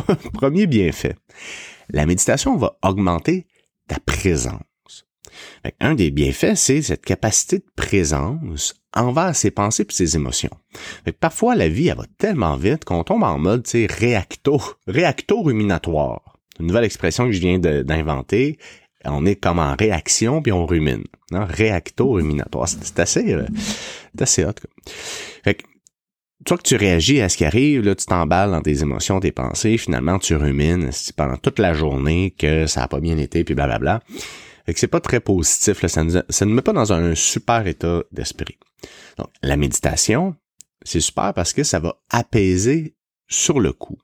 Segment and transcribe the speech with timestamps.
[0.32, 1.16] premier bienfait.
[1.90, 3.46] La méditation va augmenter
[3.88, 4.60] ta présence.
[5.80, 10.50] Un des bienfaits, c'est cette capacité de présence envers ses pensées et ses émotions.
[11.20, 16.38] parfois, la vie, elle va tellement vite qu'on tombe en mode, réacto, réacto-ruminatoire.
[16.60, 18.58] Une nouvelle expression que je viens d'inventer.
[19.04, 21.04] On est comme en réaction puis on rumine.
[21.32, 21.44] Hein?
[21.44, 22.68] Réacto-ruminatoire.
[22.68, 23.46] C'est assez, euh,
[24.20, 24.52] assez hot.
[26.44, 29.32] Toi que tu réagis à ce qui arrive, là, tu t'emballes dans tes émotions, tes
[29.32, 33.54] pensées, finalement tu rumines pendant toute la journée que ça a pas bien été, puis
[33.54, 34.02] blablabla.
[34.66, 37.14] Fait que c'est pas très positif, là, ça, ne ça nous met pas dans un
[37.14, 38.58] super état d'esprit.
[39.18, 40.36] Donc, la méditation,
[40.84, 42.94] c'est super parce que ça va apaiser
[43.28, 43.98] sur le coup.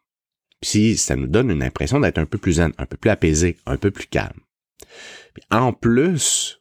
[0.60, 3.76] Puis ça nous donne une impression d'être un peu plus un peu plus apaisé, un
[3.76, 4.40] peu plus calme.
[5.50, 6.57] En plus,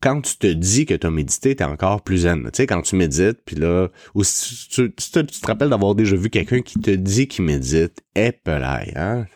[0.00, 2.44] quand tu te dis que tu as médité, tu es encore plus zen.
[2.44, 6.30] Tu sais, quand tu médites, puis là, ou si tu, te rappelles d'avoir déjà vu
[6.30, 9.26] quelqu'un qui te dit qu'il médite, et pelaille, hein?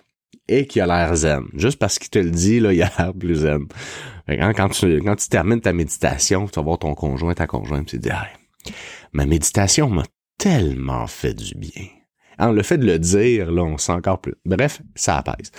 [0.48, 1.44] Et qui a l'air zen.
[1.54, 3.66] Juste parce qu'il te le dit, là, il a l'air plus zen.
[4.28, 7.98] quand, tu, quand tu termines ta méditation, tu vas voir ton conjoint, ta conjointe, tu
[7.98, 8.72] te dis,
[9.12, 10.04] ma méditation m'a
[10.38, 11.86] tellement fait du bien.
[12.38, 14.34] Hein, le fait de le dire, là, on sent encore plus.
[14.44, 15.52] Bref, ça apaise.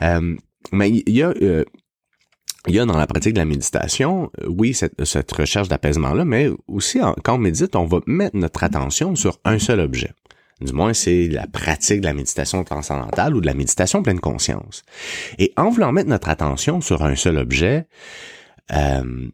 [0.00, 0.36] Euh,
[0.72, 1.64] mais il y a euh,
[2.66, 6.24] il y a dans la pratique de la méditation, euh, oui, cette, cette recherche d'apaisement-là,
[6.24, 10.12] mais aussi quand on médite, on va mettre notre attention sur un seul objet.
[10.60, 14.82] Du moins, c'est la pratique de la méditation transcendantale ou de la méditation pleine conscience.
[15.38, 17.86] Et en voulant mettre notre attention sur un seul objet,
[18.72, 19.28] euh,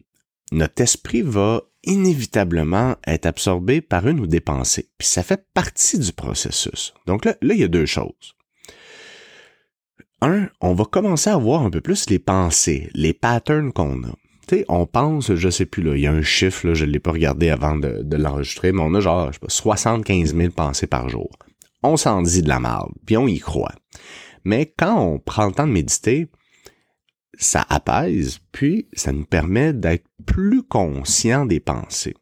[0.53, 4.89] notre esprit va inévitablement être absorbé par une ou des pensées.
[4.99, 6.95] Puis ça fait partie du processus.
[7.07, 8.37] Donc là, là, il y a deux choses
[10.23, 14.13] un, on va commencer à voir un peu plus les pensées, les patterns qu'on a.
[14.49, 16.91] Tu sais, on pense, je sais plus, là, il y a un chiffre, je ne
[16.91, 20.51] l'ai pas regardé avant de, l'enregistrer, mais on a genre, je sais pas, 75 000
[20.51, 21.31] pensées par jour.
[21.83, 23.75] On s'en dit de la merde, puis on y croit.
[24.45, 26.29] Mais quand on prend le temps de méditer,
[27.39, 32.15] ça apaise, puis ça nous permet d'être plus conscient des pensées.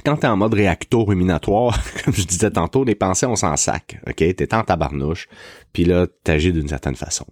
[0.00, 4.00] Puis quand t'es en mode réacto-ruminatoire, comme je disais tantôt, les pensées, on s'en sac,
[4.06, 4.16] ok?
[4.34, 5.28] T'es en tabarnouche,
[5.74, 7.26] puis là, t'agis d'une certaine façon.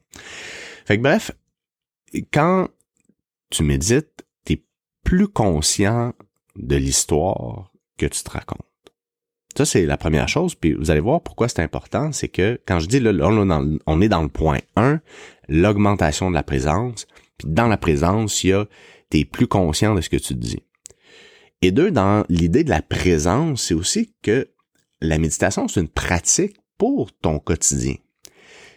[0.84, 1.30] Fait que bref,
[2.30, 2.68] quand
[3.48, 4.62] tu médites, t'es
[5.02, 6.12] plus conscient
[6.56, 8.60] de l'histoire que tu te racontes.
[9.56, 12.80] Ça, c'est la première chose, puis vous allez voir pourquoi c'est important, c'est que quand
[12.80, 13.12] je dis là,
[13.86, 15.00] on est dans le point 1,
[15.48, 17.06] l'augmentation de la présence,
[17.38, 18.66] puis dans la présence, il y a
[19.08, 20.62] t'es plus conscient de ce que tu dis.
[21.62, 24.48] Et deux, dans l'idée de la présence, c'est aussi que
[25.00, 27.94] la méditation, c'est une pratique pour ton quotidien.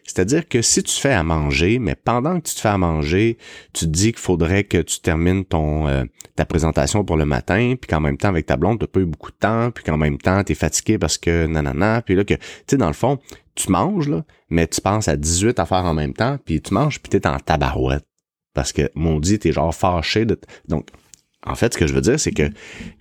[0.03, 3.37] C'est-à-dire que si tu fais à manger, mais pendant que tu te fais à manger,
[3.71, 6.03] tu te dis qu'il faudrait que tu termines ton euh,
[6.35, 9.05] ta présentation pour le matin, puis qu'en même temps avec ta blonde, tu pas eu
[9.05, 12.23] beaucoup de temps, puis qu'en même temps, tu es fatigué parce que nanana, puis là
[12.23, 13.19] que tu sais dans le fond,
[13.55, 16.99] tu manges là, mais tu penses à 18 affaires en même temps, puis tu manges
[16.99, 18.05] puis tu es en tabarouette
[18.53, 20.37] parce que maudit, tu es genre fâché de
[20.67, 20.87] donc
[21.45, 22.49] en fait, ce que je veux dire, c'est que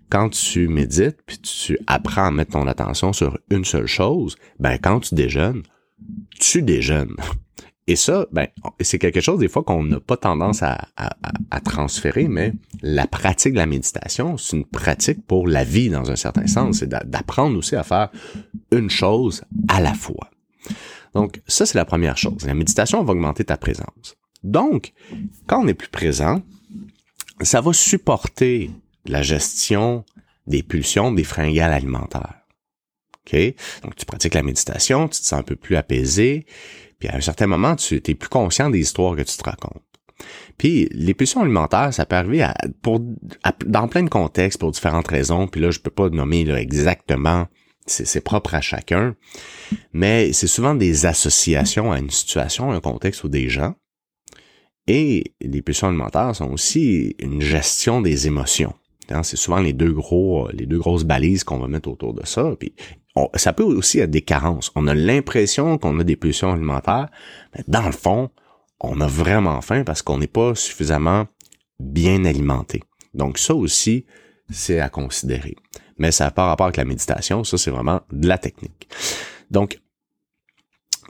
[0.08, 4.78] quand tu médites, puis tu apprends à mettre ton attention sur une seule chose, ben
[4.78, 5.62] quand tu déjeunes,
[6.38, 7.14] tu déjeunes.
[7.86, 8.46] Et ça, ben,
[8.80, 12.52] c'est quelque chose des fois qu'on n'a pas tendance à, à, transférer, mais
[12.82, 16.78] la pratique de la méditation, c'est une pratique pour la vie dans un certain sens.
[16.78, 18.10] C'est d'apprendre aussi à faire
[18.70, 20.30] une chose à la fois.
[21.14, 22.46] Donc, ça, c'est la première chose.
[22.46, 24.16] La méditation va augmenter ta présence.
[24.44, 24.92] Donc,
[25.48, 26.42] quand on est plus présent,
[27.42, 28.70] ça va supporter
[29.06, 30.04] la gestion
[30.46, 32.40] des pulsions, des fringales alimentaires.
[33.26, 33.38] OK?
[33.82, 36.46] Donc, tu pratiques la méditation, tu te sens un peu plus apaisé,
[36.98, 39.82] puis à un certain moment, tu es plus conscient des histoires que tu te racontes.
[40.58, 43.00] Puis les pulsions alimentaires, ça peut arriver à, pour,
[43.64, 45.46] dans plein de contextes pour différentes raisons.
[45.46, 47.46] Puis là, je peux pas nommer là, exactement,
[47.86, 49.16] c'est propre à chacun,
[49.92, 53.74] mais c'est souvent des associations à une situation, un contexte ou des gens.
[54.92, 58.74] Et les pulsions alimentaires sont aussi une gestion des émotions.
[59.08, 62.56] Hein, c'est souvent les deux grosses balises qu'on va mettre autour de ça.
[62.58, 62.74] Puis
[63.36, 64.72] ça peut aussi être des carences.
[64.74, 67.09] On a l'impression qu'on a des pulsions alimentaires,
[67.54, 68.30] mais dans le fond,
[68.80, 71.28] on a vraiment faim parce qu'on n'est pas suffisamment
[71.78, 72.82] bien alimenté.
[73.15, 74.06] Donc ça aussi,
[74.50, 75.54] c'est à considérer.
[75.98, 78.88] Mais ça n'a pas rapport avec la méditation, ça c'est vraiment de la technique.
[79.53, 79.78] Donc,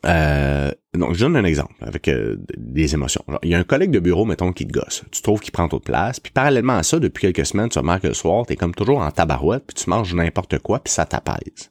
[0.07, 3.23] euh, donc, je donne un exemple avec euh, des émotions.
[3.43, 5.05] il y a un collègue de bureau, mettons, qui te gosse.
[5.11, 6.21] Tu trouves qu'il prend trop de place.
[6.21, 8.75] Puis parallèlement à ça, depuis quelques semaines, tu remarques que le soir, tu es comme
[8.75, 11.71] toujours en tabarouette, puis tu manges n'importe quoi, puis ça t'apaise.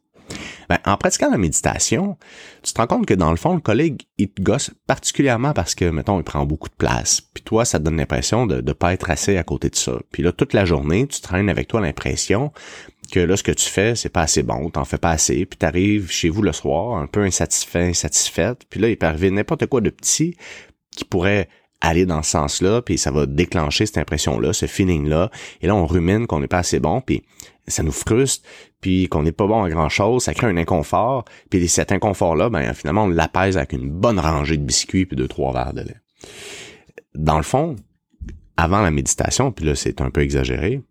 [0.69, 2.17] Ben, en pratiquant la méditation,
[2.61, 5.73] tu te rends compte que dans le fond, le collègue, il te gosse particulièrement parce
[5.73, 7.21] que, mettons, il prend beaucoup de place.
[7.21, 9.93] Puis toi, ça te donne l'impression de ne pas être assez à côté de ça.
[10.11, 12.51] Puis là, toute la journée, tu traînes avec toi l'impression
[13.09, 15.57] que là, ce que tu fais, c'est pas assez bon, t'en fais pas assez, puis
[15.57, 19.65] t'arrives chez vous le soir, un peu insatisfait, insatisfaite, puis là, il peut arriver n'importe
[19.65, 20.35] quoi de petit
[20.95, 21.49] qui pourrait
[21.81, 25.85] aller dans ce sens-là, puis ça va déclencher cette impression-là, ce feeling-là, et là, on
[25.85, 27.23] rumine qu'on n'est pas assez bon, puis
[27.67, 28.47] ça nous frustre,
[28.81, 32.73] puis qu'on n'est pas bon à grand-chose, ça crée un inconfort, puis cet inconfort-là, ben
[32.73, 36.01] finalement, on l'apaise avec une bonne rangée de biscuits puis deux, trois verres de lait.
[37.15, 37.75] Dans le fond,
[38.57, 40.81] avant la méditation, puis là, c'est un peu exagéré,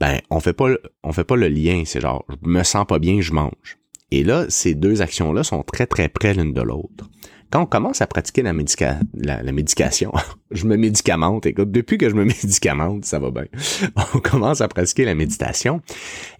[0.00, 0.68] ben on fait pas
[1.02, 3.78] on fait pas le lien, c'est genre je me sens pas bien, je mange.
[4.10, 7.08] Et là, ces deux actions-là sont très très près l'une de l'autre.
[7.50, 10.12] Quand on commence à pratiquer la, médica la, médication,
[10.50, 13.46] je me médicamente, écoute, depuis que je me médicamente, ça va bien.
[14.14, 15.80] On commence à pratiquer la méditation.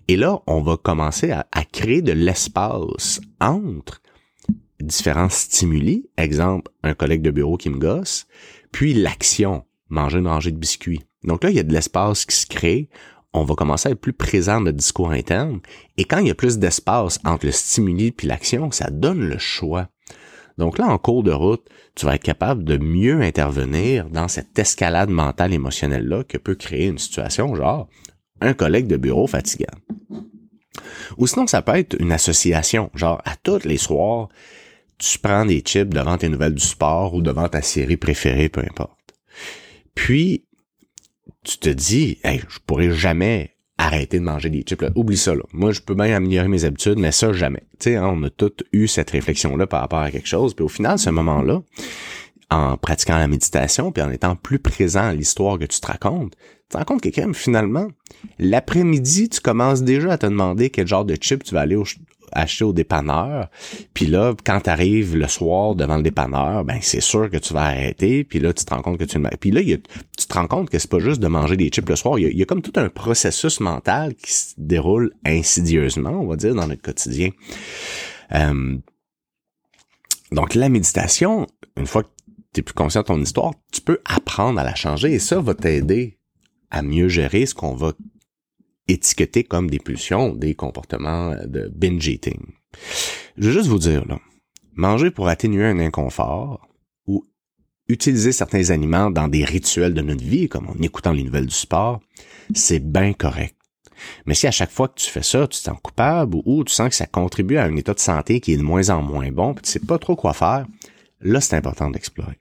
[0.07, 4.03] Et là, on va commencer à, à créer de l'espace entre
[4.81, 8.27] différents stimuli, exemple, un collègue de bureau qui me gosse,
[8.73, 11.01] puis l'action, manger une rangée de biscuits.
[11.25, 12.89] Donc là, il y a de l'espace qui se crée
[13.39, 15.61] on va commencer à être plus présent dans notre discours interne.
[15.97, 19.39] Et quand il y a plus d'espace entre le stimuli puis l'action, ça donne le
[19.39, 19.89] choix.
[20.59, 24.59] Donc là, en cours de route, tu vas être capable de mieux intervenir dans cette
[24.59, 27.89] escalade mentale émotionnelle-là que peut créer une situation genre
[28.41, 29.67] un collègue de bureau fatigant.
[31.17, 34.29] Ou sinon, ça peut être une association, genre à tous les soirs,
[34.99, 38.61] tu prends des chips devant tes nouvelles du sport ou devant ta série préférée, peu
[38.61, 39.15] importe.
[39.95, 40.45] Puis,
[41.45, 44.85] tu te dis, hey, je pourrais jamais arrêter de manger des chips.
[44.97, 45.35] Oublie ça.
[45.35, 45.43] Là.
[45.53, 47.63] Moi, je peux bien améliorer mes habitudes, mais ça, jamais.
[47.79, 50.55] Tu sais, hein, on a tous eu cette réflexion-là par rapport à quelque chose.
[50.55, 51.63] Puis au final, ce moment-là,
[52.51, 56.35] en pratiquant la méditation, puis en étant plus présent à l'histoire que tu te racontes,
[56.35, 57.89] tu te rends compte que quand même, finalement,
[58.39, 61.77] l'après-midi, tu commences déjà à te demander quel genre de chips tu vas aller
[62.33, 63.49] acheter au dépanneur.
[63.95, 67.55] Puis là, quand tu arrives le soir devant le dépanneur, ben c'est sûr que tu
[67.55, 68.25] vas arrêter.
[68.25, 69.21] Puis là, tu te rends compte que tu...
[69.41, 71.97] Puis là, tu te rends compte que c'est pas juste de manger des chips le
[71.97, 72.19] soir.
[72.19, 76.55] Il y, a, comme tout un processus mental qui se déroule insidieusement, on va dire,
[76.55, 77.31] dans notre quotidien.
[78.33, 78.77] Euh,
[80.33, 81.47] donc la méditation,
[81.77, 82.09] une fois que
[82.53, 85.41] tu es plus conscient de ton histoire, tu peux apprendre à la changer et ça
[85.41, 86.19] va t'aider
[86.71, 87.93] à mieux gérer ce qu'on va
[88.89, 92.41] étiquetés comme des pulsions, des comportements de binge eating.
[93.37, 94.19] Je veux juste vous dire, là,
[94.75, 96.67] manger pour atténuer un inconfort
[97.07, 97.25] ou
[97.89, 101.55] utiliser certains aliments dans des rituels de notre vie, comme en écoutant les nouvelles du
[101.55, 102.01] sport,
[102.55, 103.55] c'est bien correct.
[104.27, 106.73] Mais si à chaque fois que tu fais ça, tu te sens coupable ou, tu
[106.73, 109.31] sens que ça contribue à un état de santé qui est de moins en moins
[109.33, 110.67] bon, puis tu sais pas trop quoi faire,
[111.21, 112.39] là, c'est important d'explorer.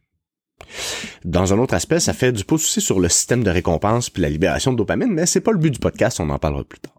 [1.23, 4.21] Dans un autre aspect, ça fait du pouce aussi sur le système de récompense puis
[4.21, 6.79] la libération de dopamine, mais c'est pas le but du podcast, on en parlera plus
[6.79, 6.93] tard.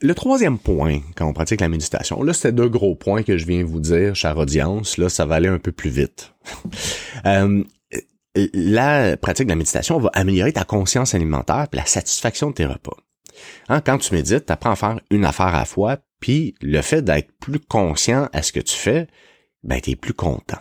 [0.00, 3.46] Le troisième point, quand on pratique la méditation, là, c'était deux gros points que je
[3.46, 4.96] viens vous dire, chère audience.
[4.96, 6.34] Là, ça va aller un peu plus vite.
[7.26, 7.64] euh,
[8.52, 12.66] la pratique de la méditation va améliorer ta conscience alimentaire et la satisfaction de tes
[12.66, 12.96] repas.
[13.68, 16.80] Hein, quand tu médites, tu apprends à faire une affaire à la fois, puis le
[16.82, 19.08] fait d'être plus conscient à ce que tu fais,
[19.64, 20.58] ben, tu plus content.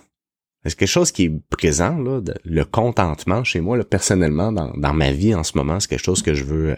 [0.65, 5.12] C'est quelque chose qui est présent, là, le contentement chez moi, là, personnellement, dans, ma
[5.12, 6.75] vie en ce moment, c'est quelque chose que je veux,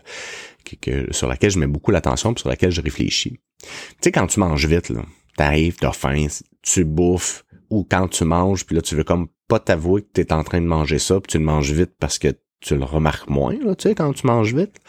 [0.82, 3.40] que, sur laquelle je mets beaucoup l'attention, sur laquelle je réfléchis.
[3.62, 3.68] Tu
[4.02, 5.02] sais, quand tu manges vite, là,
[5.36, 6.28] t'arrives, t'as faim,
[6.62, 10.34] tu bouffes, ou quand tu manges, puis là, tu veux comme pas t'avouer que t'es
[10.34, 12.28] en train de manger ça, puis tu le manges vite parce que
[12.60, 14.80] tu le remarques moins, là, tu sais, quand tu manges vite.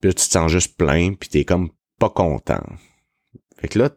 [0.00, 2.64] Puis là, tu te sens juste plein, puis t'es comme pas content.
[3.58, 3.90] Fait que là,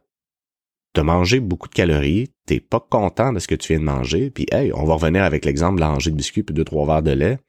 [0.93, 4.29] t'as mangé beaucoup de calories, t'es pas content de ce que tu viens de manger,
[4.29, 7.03] puis hey, on va revenir avec l'exemple de la de biscuits puis deux, trois verres
[7.03, 7.39] de lait.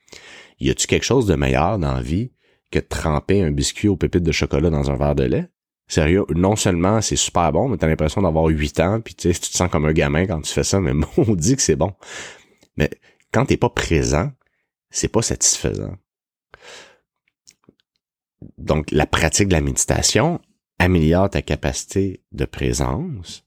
[0.60, 2.32] Y a-tu quelque chose de meilleur dans la vie
[2.70, 5.48] que de tremper un biscuit aux pépites de chocolat dans un verre de lait?
[5.86, 9.46] Sérieux, non seulement c'est super bon, mais t'as l'impression d'avoir 8 ans, puis tu te
[9.46, 11.92] sens comme un gamin quand tu fais ça, mais on dit que c'est bon.
[12.76, 12.90] Mais
[13.32, 14.30] quand t'es pas présent,
[14.90, 15.96] c'est pas satisfaisant.
[18.58, 20.40] Donc, la pratique de la méditation,
[20.84, 23.44] améliore ta capacité de présence.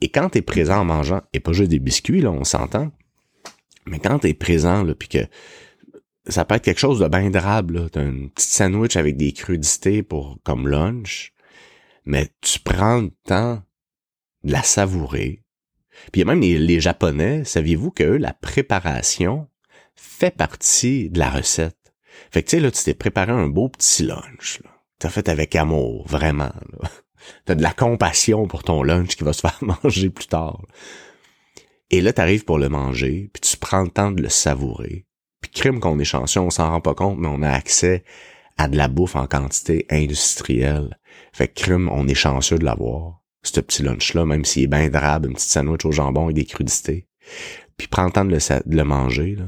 [0.00, 2.92] Et quand tu es présent en mangeant, et pas juste des biscuits, là, on s'entend,
[3.86, 5.26] mais quand tu es présent, là, puis que
[6.28, 9.32] ça peut être quelque chose de bien drable, tu as un petit sandwich avec des
[9.32, 11.32] crudités pour comme lunch,
[12.04, 13.62] mais tu prends le temps
[14.44, 15.42] de la savourer.
[16.12, 19.48] Puis il y a même les, les Japonais, saviez-vous que la préparation
[19.94, 21.94] fait partie de la recette?
[22.30, 24.60] Fait que tu sais, là, tu t'es préparé un beau petit lunch.
[24.62, 26.52] Là t'as fait avec amour, vraiment.
[27.44, 30.62] T'as de la compassion pour ton lunch qui va se faire manger plus tard.
[31.90, 35.06] Et là, t'arrives pour le manger, puis tu prends le temps de le savourer.
[35.40, 38.04] Puis crime qu'on est chanceux, on s'en rend pas compte, mais on a accès
[38.58, 40.98] à de la bouffe en quantité industrielle.
[41.32, 43.22] Fait que crime, on est chanceux de l'avoir.
[43.42, 46.46] Ce petit lunch-là, même s'il est bien drabe, une petite sandwich au jambon et des
[46.46, 47.06] crudités.
[47.76, 49.44] Puis prends le temps de le, de le manger, là.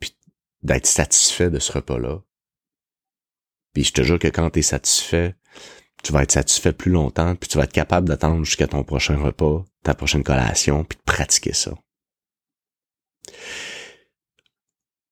[0.00, 0.16] Puis
[0.62, 2.22] d'être satisfait de ce repas-là
[3.76, 5.34] Puis je te jure que quand tu es satisfait,
[6.02, 9.18] tu vas être satisfait plus longtemps, puis tu vas être capable d'attendre jusqu'à ton prochain
[9.18, 11.74] repas, ta prochaine collation, puis de pratiquer ça.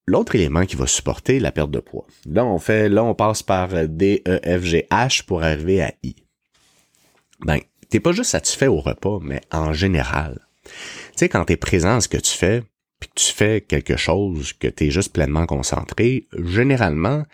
[0.07, 2.07] L'autre élément qui va supporter la perte de poids.
[2.25, 5.93] Là, on fait, là, on passe par D, E, F, G, H pour arriver à
[6.03, 6.17] I.
[7.41, 7.59] Ben,
[7.91, 10.41] t'es pas juste satisfait au repas, mais en général.
[10.65, 10.71] Tu
[11.17, 12.63] sais, quand t'es présent à ce que tu fais,
[12.99, 17.25] puis que tu fais quelque chose que t'es juste pleinement concentré, généralement,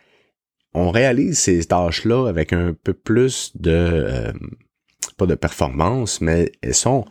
[0.75, 4.33] on réalise ces tâches-là avec un peu plus de, euh,
[5.17, 7.05] pas de performance, mais elles sont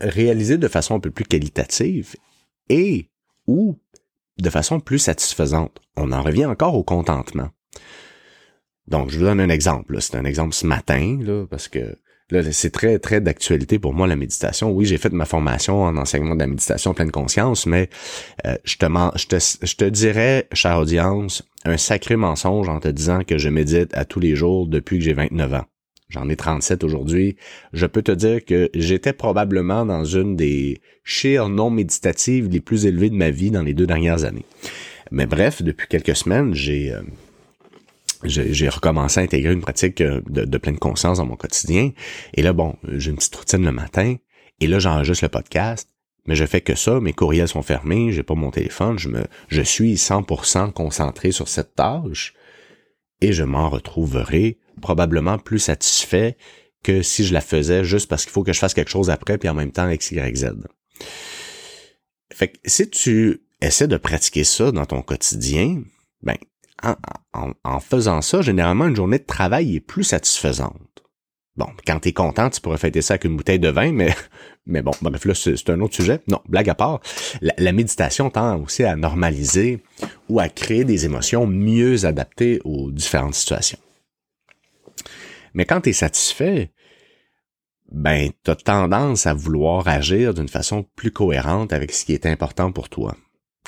[0.00, 2.16] réalisées de façon un peu plus qualitative
[2.68, 3.10] et
[3.46, 3.78] ou
[4.38, 5.80] de façon plus satisfaisante.
[5.96, 7.48] On en revient encore au contentement.
[8.86, 10.00] Donc, je vous donne un exemple.
[10.00, 11.18] C'est un exemple ce matin,
[11.50, 11.98] parce que
[12.30, 14.70] là, c'est très, très d'actualité pour moi, la méditation.
[14.70, 17.88] Oui, j'ai fait ma formation en enseignement de la méditation pleine conscience, mais
[18.46, 22.88] euh, je, te, je, te, je te dirais, chère audience, un sacré mensonge en te
[22.88, 25.64] disant que je médite à tous les jours depuis que j'ai 29 ans.
[26.08, 27.36] J'en ai 37 aujourd'hui.
[27.72, 32.86] Je peux te dire que j'étais probablement dans une des chires non méditatives les plus
[32.86, 34.44] élevées de ma vie dans les deux dernières années.
[35.10, 40.58] Mais bref, depuis quelques semaines, j'ai euh, recommencé à intégrer une pratique euh, de, de,
[40.58, 41.90] pleine conscience dans mon quotidien.
[42.34, 44.14] Et là, bon, j'ai une petite routine le matin.
[44.60, 45.88] Et là, j'enregistre le podcast.
[46.26, 49.24] Mais je fais que ça, mes courriels sont fermés, j'ai pas mon téléphone, je me,
[49.48, 52.34] je suis 100% concentré sur cette tâche
[53.20, 56.36] et je m'en retrouverai probablement plus satisfait
[56.82, 59.38] que si je la faisais juste parce qu'il faut que je fasse quelque chose après
[59.38, 60.56] puis en même temps X, Y.
[62.32, 65.82] Fait que si tu essaies de pratiquer ça dans ton quotidien,
[66.22, 66.36] ben,
[66.82, 71.05] en, en faisant ça, généralement, une journée de travail est plus satisfaisante.
[71.56, 74.14] Bon, quand t'es content, tu pourrais fêter ça avec une bouteille de vin, mais,
[74.66, 76.20] mais bon, bref, là, c'est un autre sujet.
[76.28, 77.00] Non, blague à part,
[77.40, 79.82] la, méditation tend aussi à normaliser
[80.28, 83.78] ou à créer des émotions mieux adaptées aux différentes situations.
[85.54, 86.72] Mais quand tu es satisfait,
[87.90, 92.26] ben, tu as tendance à vouloir agir d'une façon plus cohérente avec ce qui est
[92.26, 93.16] important pour toi.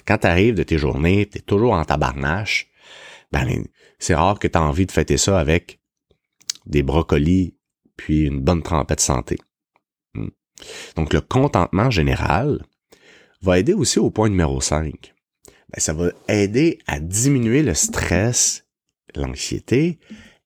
[0.06, 2.68] Quand tu arrives de tes journées, tu es toujours en tabarnache,
[3.32, 3.64] ben,
[3.98, 5.80] c'est rare que tu as envie de fêter ça avec
[6.66, 7.57] des brocolis
[7.98, 9.36] puis une bonne trempette santé.
[10.14, 10.28] Hmm.
[10.96, 12.64] Donc le contentement général
[13.42, 15.14] va aider aussi au point numéro 5.
[15.70, 18.64] Ben, ça va aider à diminuer le stress,
[19.14, 19.98] l'anxiété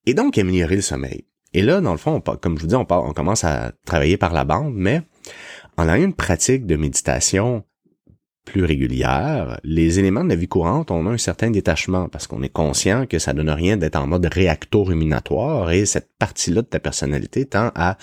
[0.05, 1.25] et donc améliorer le sommeil.
[1.53, 4.33] Et là, dans le fond, comme je vous dis, on, on commence à travailler par
[4.33, 5.01] la bande, mais
[5.77, 7.63] en ayant une pratique de méditation
[8.45, 12.43] plus régulière, les éléments de la vie courante, on a un certain détachement parce qu'on
[12.43, 16.79] est conscient que ça donne rien d'être en mode réacto-ruminatoire et cette partie-là de ta
[16.79, 17.97] personnalité tend à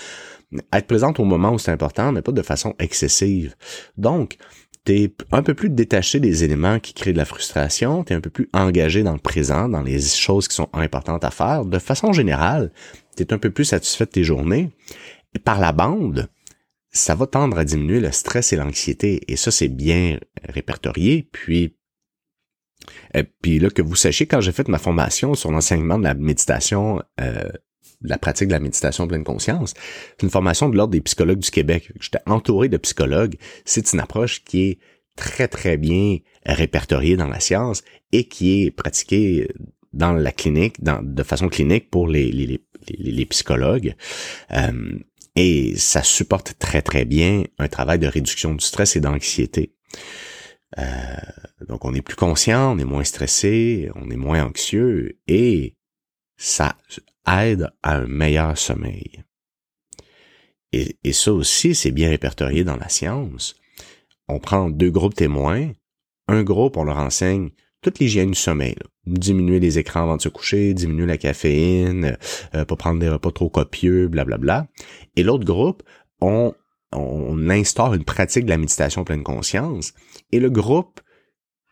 [0.72, 3.54] être présente au moment où c'est important, mais pas de façon excessive.
[3.96, 4.36] Donc,
[4.84, 8.30] t'es un peu plus détaché des éléments qui créent de la frustration, t'es un peu
[8.30, 11.64] plus engagé dans le présent, dans les choses qui sont importantes à faire.
[11.64, 12.72] De façon générale,
[13.14, 14.70] t'es un peu plus satisfait de tes journées.
[15.44, 16.28] Par la bande,
[16.90, 19.20] ça va tendre à diminuer le stress et l'anxiété.
[19.28, 21.28] Et ça, c'est bien répertorié.
[21.30, 21.76] Puis,
[23.16, 26.14] euh, puis là, que vous sachiez, quand j'ai fait ma formation sur l'enseignement de la
[26.14, 27.48] méditation, euh,
[28.02, 29.74] la pratique de la méditation pleine conscience,
[30.18, 31.92] c'est une formation de l'Ordre des psychologues du Québec.
[32.00, 33.36] J'étais entouré de psychologues.
[33.64, 34.78] C'est une approche qui est
[35.16, 39.48] très, très bien répertoriée dans la science et qui est pratiquée
[39.92, 43.94] dans la clinique, dans, de façon clinique pour les, les, les, les psychologues.
[44.52, 44.98] Euh,
[45.36, 49.74] et ça supporte très très bien un travail de réduction du stress et d'anxiété.
[50.78, 50.84] Euh,
[51.68, 55.76] donc on est plus conscient, on est moins stressé, on est moins anxieux et
[56.36, 56.76] ça
[57.26, 59.24] aide à un meilleur sommeil.
[60.72, 63.56] Et, et ça aussi, c'est bien répertorié dans la science.
[64.28, 65.72] On prend deux groupes témoins.
[66.28, 67.50] Un groupe, on leur enseigne
[67.82, 68.76] toute l'hygiène du sommeil.
[69.06, 72.16] Diminuer les écrans avant de se coucher, diminuer la caféine,
[72.54, 74.66] euh, pas prendre des repas trop copieux, blablabla.
[75.16, 75.82] Et l'autre groupe,
[76.20, 76.52] on,
[76.92, 79.94] on instaure une pratique de la méditation pleine conscience.
[80.32, 81.00] Et le groupe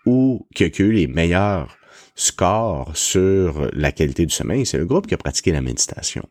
[0.07, 1.77] où qui a eu les meilleurs
[2.15, 6.29] scores sur la qualité du sommeil, c'est le groupe qui a pratiqué la méditation.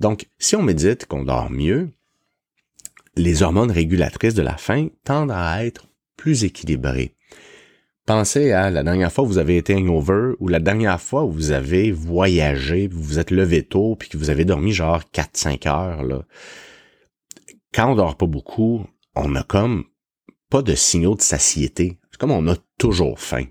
[0.00, 1.90] Donc, si on médite, qu'on dort mieux,
[3.16, 5.86] les hormones régulatrices de la faim tendent à être
[6.16, 7.15] plus équilibrées.
[8.06, 11.30] Pensez à la dernière fois où vous avez été hangover ou la dernière fois où
[11.32, 15.68] vous avez voyagé, vous vous êtes levé tôt puis que vous avez dormi genre 4-5
[15.68, 16.04] heures.
[16.04, 16.22] Là.
[17.74, 18.86] Quand on dort pas beaucoup,
[19.16, 19.84] on a comme
[20.50, 21.98] pas de signaux de satiété.
[22.12, 23.46] C'est comme on a toujours faim.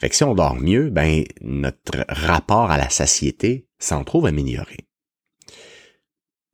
[0.00, 4.78] Fait que si on dort mieux, ben notre rapport à la satiété s'en trouve amélioré.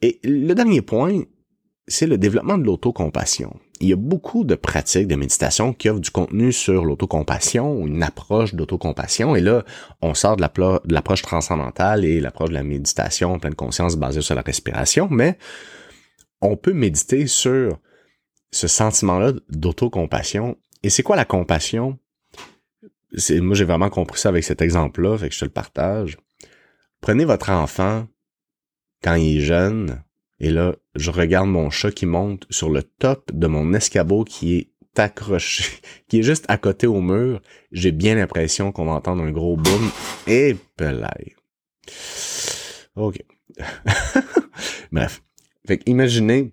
[0.03, 1.23] Et le dernier point,
[1.87, 3.57] c'est le développement de l'autocompassion.
[3.81, 8.03] Il y a beaucoup de pratiques de méditation qui offrent du contenu sur l'autocompassion, une
[8.03, 9.35] approche d'autocompassion.
[9.35, 9.65] Et là,
[10.01, 10.43] on sort de
[10.93, 15.39] l'approche transcendantale et l'approche de la méditation en pleine conscience basée sur la respiration, mais
[16.41, 17.79] on peut méditer sur
[18.53, 20.57] ce sentiment-là d'autocompassion.
[20.85, 21.99] Et c'est quoi la compassion?
[23.31, 26.17] Moi, j'ai vraiment compris ça avec cet exemple-là, fait que je te le partage.
[27.01, 28.07] Prenez votre enfant
[29.03, 30.04] quand il est jeune,
[30.45, 34.57] et là, je regarde mon chat qui monte sur le top de mon escabeau qui
[34.59, 35.65] est accroché,
[36.09, 37.41] qui est juste à côté au mur.
[37.73, 39.91] J'ai bien l'impression qu'on va entendre un gros boom.
[40.27, 40.55] Et.
[42.95, 43.23] OK.
[44.93, 45.23] Bref.
[45.87, 46.53] Imaginez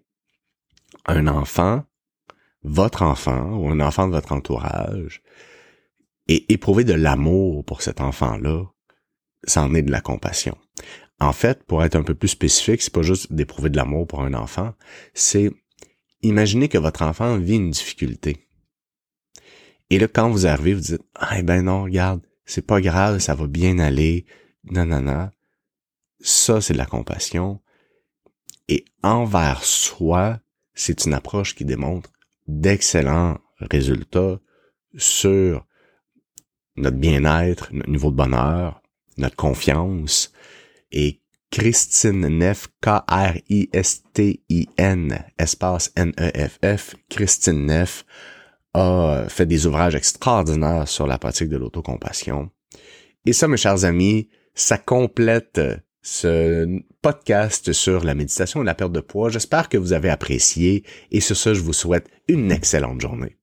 [1.05, 1.83] un enfant,
[2.63, 5.21] votre enfant ou un enfant de votre entourage,
[6.29, 8.63] et éprouver de l'amour pour cet enfant-là,
[9.43, 10.57] ça en est de la compassion.
[11.21, 14.21] En fait, pour être un peu plus spécifique, c'est pas juste d'éprouver de l'amour pour
[14.23, 14.73] un enfant,
[15.13, 15.51] c'est
[16.23, 18.47] imaginer que votre enfant vit une difficulté.
[19.91, 23.35] Et là, quand vous arrivez, vous dites, ah ben non, regarde, c'est pas grave, ça
[23.35, 24.25] va bien aller,
[24.63, 25.29] non.
[26.21, 27.61] Ça, c'est de la compassion.
[28.67, 30.39] Et envers soi,
[30.73, 32.11] c'est une approche qui démontre
[32.47, 34.39] d'excellents résultats
[34.97, 35.67] sur
[36.77, 38.81] notre bien-être, notre niveau de bonheur,
[39.17, 40.33] notre confiance,
[40.91, 41.21] et
[41.51, 43.25] Christine Neff, K-R-I-S-T-I-N,
[45.37, 48.05] espace N-E-F-F, Christine Neff,
[48.73, 52.49] a fait des ouvrages extraordinaires sur la pratique de l'autocompassion.
[53.25, 55.59] Et ça, mes chers amis, ça complète
[56.01, 59.29] ce podcast sur la méditation et la perte de poids.
[59.29, 63.37] J'espère que vous avez apprécié et sur ce, je vous souhaite une excellente journée.